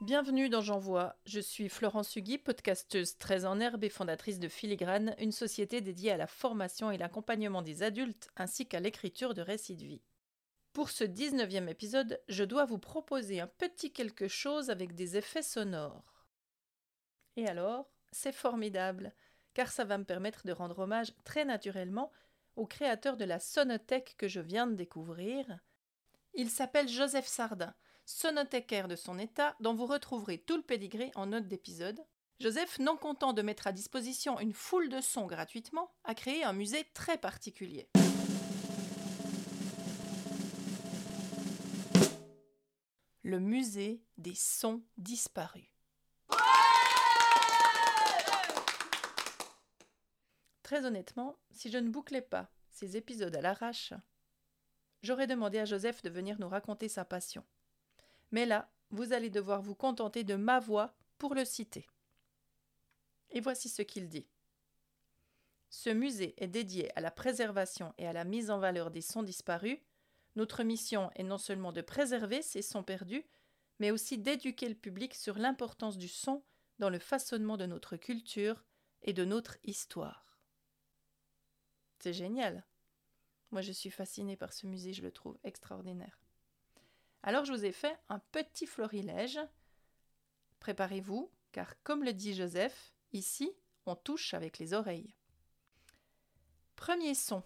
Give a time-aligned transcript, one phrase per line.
[0.00, 1.16] Bienvenue dans J'envoie.
[1.26, 6.12] Je suis Florence Hugui, podcasteuse très en herbe et fondatrice de Filigrane, une société dédiée
[6.12, 10.02] à la formation et l'accompagnement des adultes ainsi qu'à l'écriture de récits de vie.
[10.72, 15.42] Pour ce 19e épisode, je dois vous proposer un petit quelque chose avec des effets
[15.42, 16.14] sonores.
[17.34, 19.12] Et alors, c'est formidable,
[19.52, 22.12] car ça va me permettre de rendre hommage très naturellement
[22.54, 25.58] au créateur de la sonothèque que je viens de découvrir.
[26.34, 27.74] Il s'appelle Joseph Sardin
[28.08, 32.00] sonothécaire de son état, dont vous retrouverez tout le pédigré en note d'épisode.
[32.40, 36.54] Joseph, non content de mettre à disposition une foule de sons gratuitement, a créé un
[36.54, 37.90] musée très particulier.
[43.22, 45.68] Le musée des sons disparus.
[50.62, 53.92] Très honnêtement, si je ne bouclais pas ces épisodes à l'arrache,
[55.02, 57.44] j'aurais demandé à Joseph de venir nous raconter sa passion.
[58.30, 61.86] Mais là, vous allez devoir vous contenter de ma voix pour le citer.
[63.30, 64.26] Et voici ce qu'il dit.
[65.70, 69.22] Ce musée est dédié à la préservation et à la mise en valeur des sons
[69.22, 69.78] disparus.
[70.36, 73.26] Notre mission est non seulement de préserver ces sons perdus,
[73.78, 76.42] mais aussi d'éduquer le public sur l'importance du son
[76.78, 78.64] dans le façonnement de notre culture
[79.02, 80.38] et de notre histoire.
[81.98, 82.64] C'est génial.
[83.50, 86.18] Moi, je suis fascinée par ce musée, je le trouve extraordinaire.
[87.22, 89.40] Alors je vous ai fait un petit florilège.
[90.60, 93.52] Préparez-vous, car comme le dit Joseph, ici,
[93.86, 95.14] on touche avec les oreilles.
[96.76, 97.42] Premier son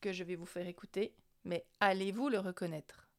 [0.00, 3.10] que je vais vous faire écouter, mais allez-vous le reconnaître?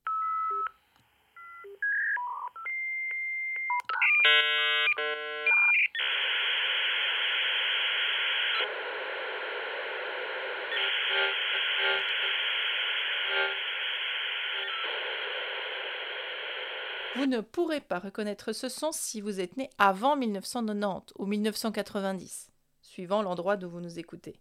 [17.16, 22.52] Vous ne pourrez pas reconnaître ce son si vous êtes né avant 1990 ou 1990,
[22.82, 24.40] suivant l'endroit d'où vous nous écoutez.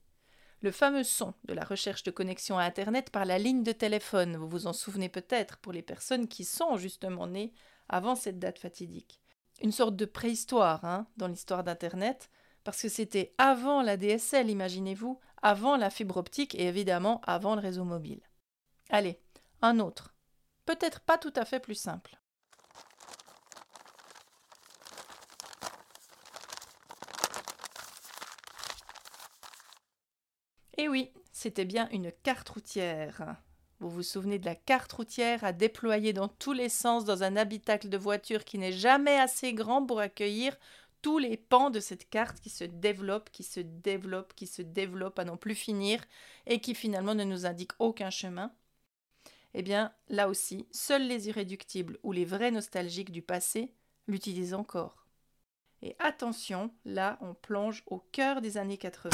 [0.63, 4.37] Le fameux son de la recherche de connexion à Internet par la ligne de téléphone,
[4.37, 7.53] vous vous en souvenez peut-être pour les personnes qui sont justement nées
[7.89, 9.21] avant cette date fatidique.
[9.63, 12.31] Une sorte de préhistoire hein, dans l'histoire d'Internet,
[12.63, 17.63] parce que c'était avant la DSL, imaginez-vous, avant la fibre optique et évidemment avant le
[17.63, 18.23] réseau mobile.
[18.91, 19.19] Allez,
[19.61, 20.15] un autre.
[20.67, 22.20] Peut-être pas tout à fait plus simple.
[30.83, 33.37] Eh oui, c'était bien une carte routière.
[33.81, 37.37] Vous vous souvenez de la carte routière à déployer dans tous les sens dans un
[37.37, 40.57] habitacle de voiture qui n'est jamais assez grand pour accueillir
[41.03, 45.19] tous les pans de cette carte qui se développe, qui se développe, qui se développe
[45.19, 46.03] à n'en plus finir
[46.47, 48.51] et qui finalement ne nous indique aucun chemin?
[49.53, 53.75] Eh bien, là aussi, seuls les irréductibles ou les vrais nostalgiques du passé
[54.07, 55.05] l'utilisent encore.
[55.83, 59.11] Et attention, là, on plonge au cœur des années 80.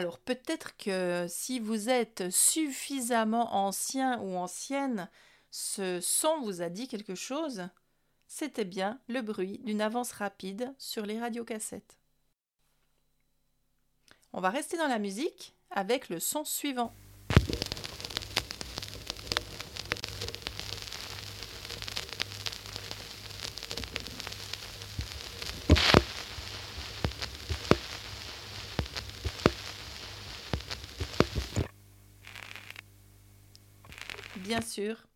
[0.00, 5.10] Alors peut-être que si vous êtes suffisamment ancien ou ancienne,
[5.50, 7.68] ce son vous a dit quelque chose.
[8.26, 11.98] C'était bien le bruit d'une avance rapide sur les radiocassettes.
[14.32, 16.94] On va rester dans la musique avec le son suivant.
[34.40, 35.06] Bien sûr,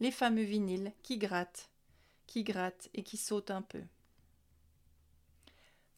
[0.00, 1.70] les fameux vinyles qui grattent,
[2.26, 3.82] qui grattent et qui sautent un peu.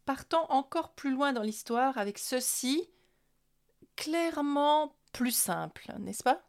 [0.04, 2.88] Partons encore plus loin dans l'histoire avec ceci,
[3.96, 6.42] clairement plus simple, n'est-ce pas?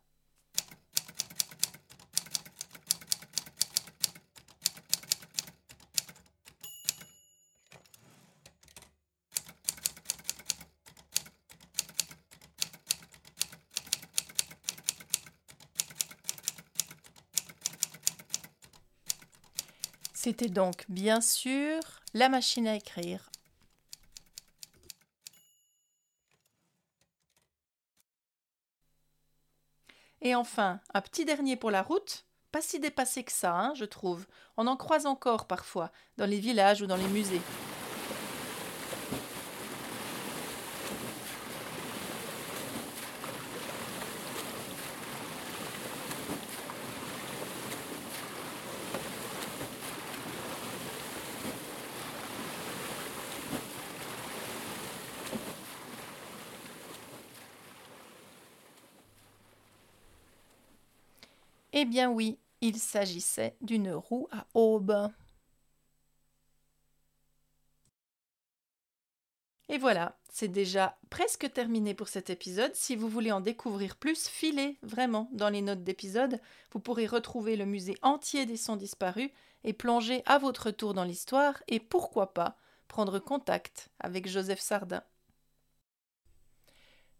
[20.28, 21.79] C'était donc bien sûr
[22.14, 23.32] la machine à écrire.
[30.20, 33.85] Et enfin, un petit dernier pour la route, pas si dépassé que ça, hein, je
[33.85, 34.28] trouve.
[34.58, 37.40] On en croise encore parfois, dans les villages ou dans les musées.
[61.79, 65.12] Eh bien oui, il s'agissait d'une roue à aube.
[69.70, 72.74] Et voilà, c'est déjà presque terminé pour cet épisode.
[72.74, 76.41] Si vous voulez en découvrir plus, filez vraiment dans les notes d'épisode.
[76.72, 79.29] Vous pourrez retrouver le musée entier des sons disparus
[79.64, 82.58] et plonger à votre tour dans l'histoire et pourquoi pas
[82.88, 85.03] prendre contact avec Joseph Sardin.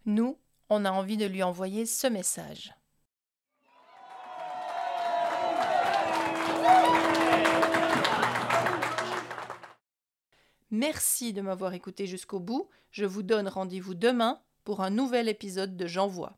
[0.08, 0.40] Nous,
[0.72, 2.74] on a envie de lui envoyer ce message.
[10.72, 12.70] Merci de m'avoir écouté jusqu'au bout.
[12.92, 16.38] Je vous donne rendez-vous demain pour un nouvel épisode de J'envoie.